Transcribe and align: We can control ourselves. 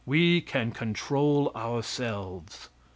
We 0.03 0.41
can 0.41 0.71
control 0.71 1.51
ourselves. 1.55 2.69